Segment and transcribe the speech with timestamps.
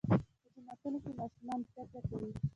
[0.43, 2.29] په جوماتونو کې ماشومان زده کړه کوي.